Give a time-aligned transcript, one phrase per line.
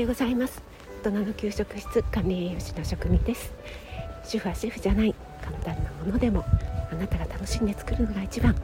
[0.00, 0.62] ようございます。
[1.04, 3.52] 大人の給食室管理栄養士の職味です。
[4.24, 5.14] 主婦はシェフじゃない。
[5.42, 6.42] 簡単なものでも
[6.90, 8.54] あなたが楽しんで作るのが一番。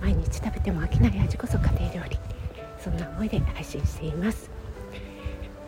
[0.00, 2.18] 毎日食べても飽きない味こそ家庭料理。
[2.82, 4.50] そんな思いで配信しています、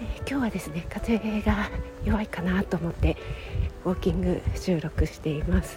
[0.00, 1.70] えー、今日はですね風が
[2.04, 3.16] 弱いかなと思って
[3.86, 5.76] ウォーキング収録しています。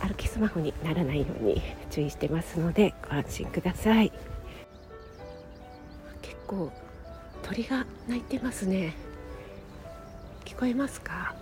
[0.00, 1.60] 歩きスマホにならないように
[1.90, 4.10] 注意してますのでご安心ください。
[6.22, 6.72] 結構
[7.46, 8.92] 鳥が鳴いてますね。
[10.44, 11.32] 聞こえますか？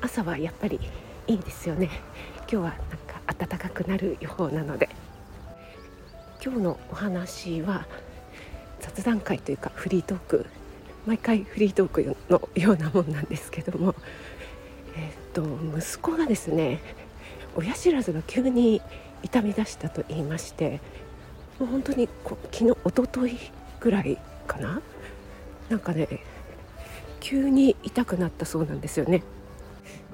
[0.00, 0.80] 朝はやっぱり
[1.26, 1.90] いいですよね。
[2.38, 2.78] 今日はなん
[3.36, 4.88] か暖かくなる予報なので。
[6.42, 7.86] 今日のお話は
[8.80, 10.46] 雑談会というかフリートーク。
[11.04, 13.94] 毎回フリートークのようなもんなんですけども、
[14.96, 15.42] えー、と
[15.78, 16.80] 息子がですね
[17.56, 18.80] 親知らずが急に
[19.22, 20.80] 痛み出したと言いまして。
[21.58, 24.80] もう本当にこ昨日一昨日ぐらいかな？
[25.68, 26.08] なんかね
[27.20, 29.22] 急に痛くなったそうなんですよね。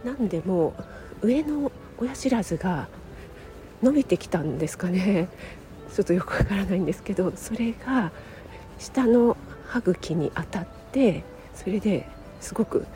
[0.04, 0.74] なんでも
[1.22, 2.88] 上の親知らずが
[3.82, 5.28] 伸びてきたんですかね。
[5.94, 8.12] ちょっとよくわからないんですけどそれが
[8.78, 12.06] 下の歯茎に当たってそれで
[12.40, 12.86] すごく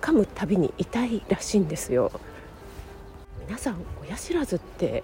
[0.00, 2.12] 噛むたびに痛いらしいんですよ。
[3.46, 5.02] 皆さん親知らずって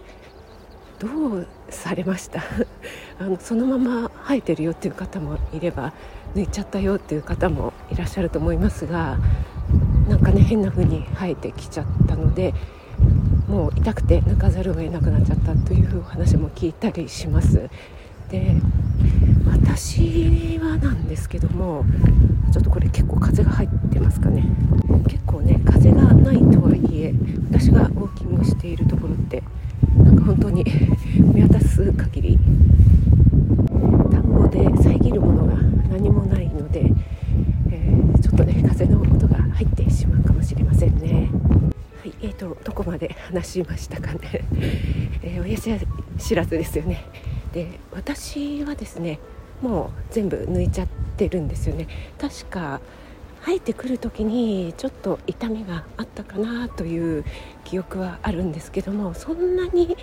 [0.98, 2.42] どうされました？
[3.20, 5.92] あのそのまま生えてるよっていう方もいれば
[6.34, 9.18] 抜いちゃったよっていう方もいらっしゃると思いますが
[10.08, 12.54] なんかね変な風に生えてきちゃったので
[13.48, 17.68] もう痛くて抜かざるを得なくなっちゃったというお話も聞いたりします。
[18.30, 18.56] で
[19.50, 21.84] 私はなんですけども
[22.52, 24.44] ちょっとこれ結構風が入ってますかね。
[25.08, 27.14] 結構ね風がないとはいえ
[27.50, 29.42] 私がウォーキングしているところって
[30.08, 30.64] なんか本当に
[31.34, 32.38] 見渡す限り
[34.10, 35.54] 田んぼで遮るものが
[35.90, 36.80] 何もないので、
[37.70, 41.28] えー、ちょっとね風の音が入ってしまうかもしれませんね。
[42.00, 44.20] はいえーと、どこまで話しましたかね、
[45.22, 45.78] えー、親
[46.16, 47.04] 知らずですよね。
[47.52, 49.18] で私はですね
[49.60, 50.88] もう全部抜いちゃっ
[51.18, 51.86] てるんですよね。
[52.18, 52.80] 確か
[53.44, 57.24] 生えてくる時にちょっと痛みがあったかなという
[57.64, 59.96] 記憶はあるんですけどもそんなに、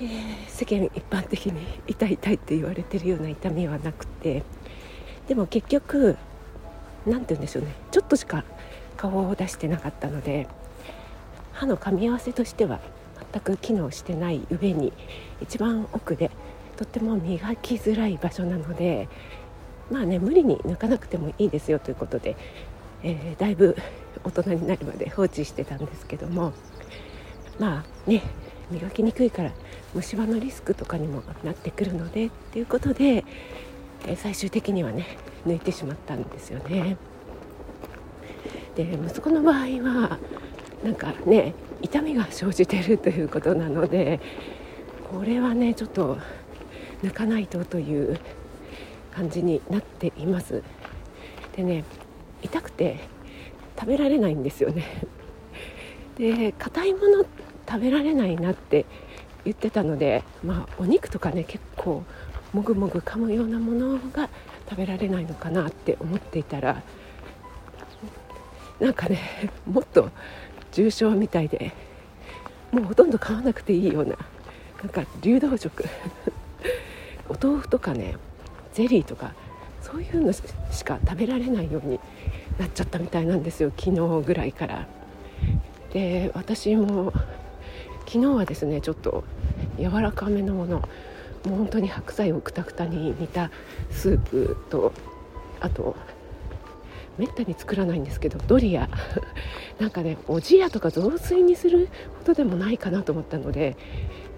[0.00, 0.08] えー、
[0.48, 4.42] 世間一般的に痛い痛いって言われてるような痛みはなくて
[5.28, 6.16] でも結局
[7.06, 8.44] 何て言うんでしょうねちょっとしか
[8.96, 10.48] 顔を出してなかったので
[11.52, 12.80] 歯の噛み合わせとしては
[13.32, 14.92] 全く機能してない上に
[15.40, 16.30] 一番奥で
[16.76, 19.08] とっても磨きづらい場所なので
[19.90, 22.36] まあね無理に抜かなくてもいいですよということで、
[23.02, 23.76] えー、だいぶ
[24.24, 26.52] 大人になるまで放置してたんですけども
[27.58, 28.22] まあね
[28.70, 29.52] 磨きにくいから
[29.94, 33.24] 虫歯のリスクとかにもなってくるのでっていうことで、
[34.06, 35.06] えー、最終的にはね
[35.46, 36.96] 抜いてしまったんですよね。
[38.74, 40.18] で息子の場合は
[40.84, 44.20] なんかね痛みが生じてるということなので
[45.10, 46.18] これはねちょっと
[47.02, 48.18] 抜かないとという
[49.16, 50.62] 感じになっています。
[51.56, 51.84] でね
[52.42, 52.98] 痛くて
[53.80, 54.84] 食べられないんですよね。
[56.18, 57.24] で硬いもの
[57.66, 58.84] 食べられないなって
[59.44, 62.04] 言ってたのでまあお肉とかね結構
[62.52, 64.28] もぐもぐ噛むようなものが
[64.68, 66.82] 食べられないのかなって思っていたら
[68.78, 70.10] なんかねもっと
[70.72, 71.72] 重症みたいで
[72.70, 74.16] もうほとんど買わなくていいような
[74.82, 75.86] なんか流動食。
[77.28, 78.16] お豆腐とかね
[78.76, 79.32] ゼリーとか
[79.80, 80.42] そういうのし
[80.84, 81.98] か食べられないように
[82.58, 84.86] なっちゃったみたいなんですよ昨日ぐらいから。
[85.94, 87.12] で私も
[88.00, 89.24] 昨日はですねちょっと
[89.78, 90.80] 柔らかめのもの
[91.46, 93.50] もう本当に白菜をくたくたに煮た
[93.90, 94.92] スープと
[95.60, 95.96] あと
[97.16, 98.90] めったに作らないんですけどドリア
[99.80, 101.88] なんかねおじやとか雑炊にする
[102.18, 103.76] ことでもないかなと思ったので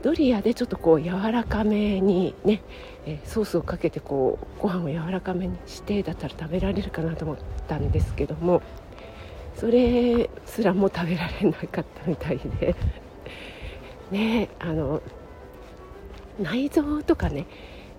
[0.03, 2.63] ドリアでちょっとこう柔らかめにね、
[3.05, 7.37] えソースをかけてこうご飯を柔らかめにしてだったら食べられるかなと思っ
[7.67, 8.63] たんですけども
[9.57, 12.75] それすらも食べられなかったみたいで。
[14.11, 15.03] ねあの
[16.41, 17.47] 内臓とかね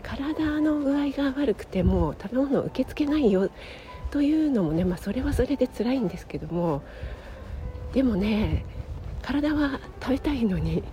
[0.02, 3.50] 体の具合が悪くても食べ物を受け付けないよ
[4.12, 6.82] というのもね、まあ、それはそれで辛いんですけども
[7.94, 8.66] でもね
[9.22, 10.84] 体は食べたいのに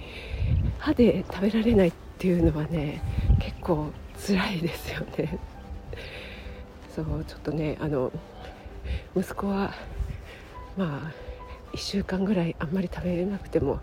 [0.78, 3.02] 歯で食べられないっていうのはね
[3.38, 3.90] 結構
[4.26, 5.38] 辛いですよね。
[6.94, 8.10] そうちょっとねあの
[9.14, 9.75] 息子は
[10.76, 11.26] まあ
[11.75, 13.81] 1週間ぐらいあんまり食べれなくても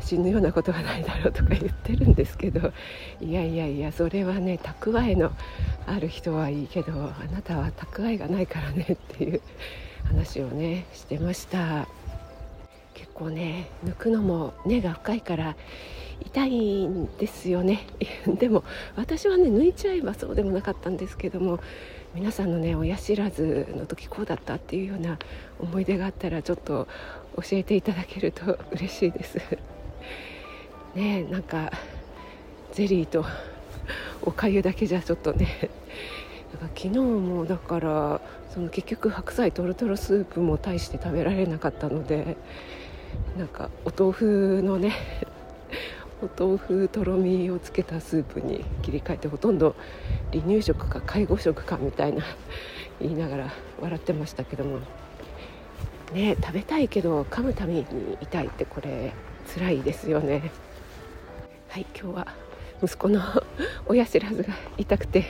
[0.00, 2.72] 死ぬようなことはないだろうとか言ってるんですけど
[3.20, 5.32] いやいやいやそれはね蓄えの
[5.86, 9.40] ある人はいいけどあなたは蓄えがないからねっていう
[10.04, 11.88] 話をねしてました。
[13.14, 15.56] 構ね抜くのも根が深いから
[16.20, 17.86] 痛いんですよね。
[18.26, 18.64] でも
[18.96, 21.60] 私はね抜いちゃえばそうでもなかったんですけども
[22.14, 25.18] 皆さんのね親知らずの時こうだったっていうような
[25.58, 26.86] 思い出があったらちょっと
[27.36, 29.38] 教えていただけると 嬉しいです。
[30.94, 31.72] ねなんか
[32.72, 33.24] ゼリーと
[34.22, 35.70] おかゆだけじゃちょっとね
[36.64, 38.20] か昨日もだから
[38.52, 42.36] その結局白菜とろとろスープも大して食べられなかったので
[43.36, 44.92] なんかお豆腐のね
[46.22, 49.74] お豆腐とろみをつけたスープに切り替えてほとんど
[50.32, 52.24] 離乳食か介護食かみたいな
[53.00, 54.78] 言いながら笑ってましたけども。
[56.12, 57.84] ね食べたいけど噛むために
[58.20, 59.12] 痛いってこれ
[59.52, 60.50] 辛いですよね。
[61.68, 62.28] はい今日は
[62.82, 63.20] 息子の
[63.86, 65.24] 親知らずが痛くて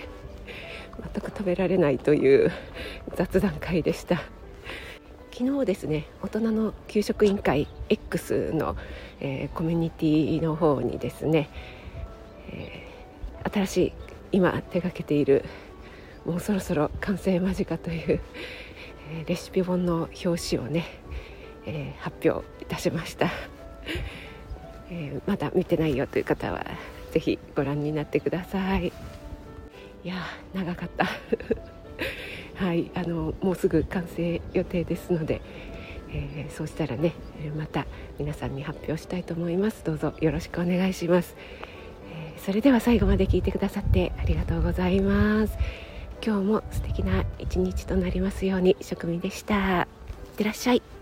[1.13, 2.53] 全く食べられないという
[3.17, 4.23] 雑談会でした。
[5.37, 8.77] 昨日ですね大人の給食委員会 X の、
[9.19, 11.51] えー、コミュニティの方にですね、
[12.51, 13.93] えー、新しい
[14.31, 15.45] 今手がけている
[16.25, 18.21] もうそろそろ完成間近という、
[19.11, 20.87] えー、レシピ本の表紙をね、
[21.67, 23.29] え発表いたしました、
[24.91, 26.65] えまだ見てないよという方は
[27.13, 28.87] 是非ご覧になってください。
[30.05, 30.15] いや
[30.55, 31.07] 長かった。
[32.55, 35.43] はいあのもうすぐ完成予定ですので、
[36.11, 37.15] えー、そうしたらね
[37.57, 37.87] また
[38.19, 39.83] 皆さんに発表したいと思います。
[39.85, 41.37] どうぞよろしくお願いします、
[42.13, 45.59] えー、それでは最後まで聞いてくださってありがとうございます。
[46.25, 49.83] 今日も素敵な一日となりますように職務でした。
[49.83, 49.87] いっ
[50.37, 50.94] てらっしゃい。